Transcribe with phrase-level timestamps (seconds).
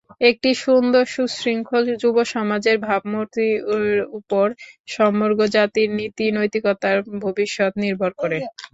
[0.29, 4.45] একটি সুন্দর, সুশৃঙ্খল যুবসমাজের ভাবমূর্তির ওপর
[4.89, 8.37] সমগ্র জাতির নীতি-নৈতিকতার ভবিষ্যৎ নির্ভর করে।